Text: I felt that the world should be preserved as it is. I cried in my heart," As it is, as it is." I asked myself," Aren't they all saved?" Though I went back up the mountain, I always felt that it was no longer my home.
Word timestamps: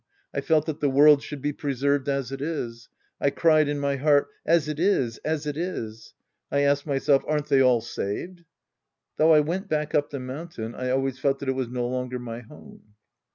I 0.33 0.41
felt 0.41 0.65
that 0.65 0.79
the 0.79 0.89
world 0.89 1.21
should 1.21 1.43
be 1.43 1.53
preserved 1.53 2.09
as 2.09 2.31
it 2.31 2.41
is. 2.41 2.89
I 3.19 3.29
cried 3.29 3.67
in 3.67 3.79
my 3.79 3.97
heart," 3.97 4.29
As 4.57 4.67
it 4.67 4.79
is, 4.79 5.19
as 5.19 5.45
it 5.45 5.55
is." 5.57 6.15
I 6.51 6.61
asked 6.61 6.87
myself," 6.87 7.23
Aren't 7.27 7.49
they 7.49 7.61
all 7.61 7.81
saved?" 7.81 8.43
Though 9.17 9.31
I 9.31 9.41
went 9.41 9.69
back 9.69 9.93
up 9.93 10.09
the 10.09 10.19
mountain, 10.19 10.73
I 10.73 10.89
always 10.89 11.19
felt 11.19 11.37
that 11.37 11.49
it 11.49 11.51
was 11.51 11.69
no 11.69 11.87
longer 11.87 12.17
my 12.17 12.39
home. 12.39 12.81